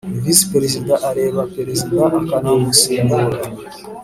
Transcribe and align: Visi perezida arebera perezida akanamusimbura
Visi 0.23 0.43
perezida 0.53 0.93
arebera 1.09 1.43
perezida 1.55 1.99
akanamusimbura 2.19 3.37